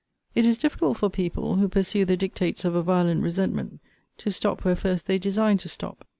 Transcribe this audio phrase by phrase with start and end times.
[0.33, 3.79] It is difficult for people, who pursue the dictates of a violent resentment,
[4.17, 6.07] to stop where first they designed to stop.